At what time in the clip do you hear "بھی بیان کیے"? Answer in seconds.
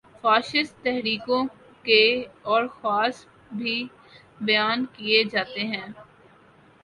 3.51-5.23